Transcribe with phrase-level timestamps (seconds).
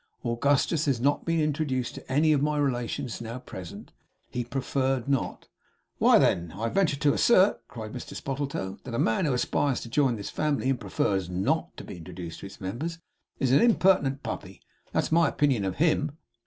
[0.25, 3.91] Augustus has not been introduced to any of my relations now present.
[4.31, 5.47] He preferred not.'
[5.99, 9.89] 'Why, then, I venture to assert,' cried Mr Spottletoe, 'that the man who aspires to
[9.89, 12.97] join this family, and "prefers not" to be introduced to its members,
[13.39, 14.61] is an impertinent Puppy.
[14.91, 16.17] That is my opinion of HIM!